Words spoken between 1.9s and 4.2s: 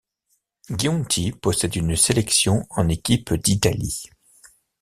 sélection en équipe d'Italie.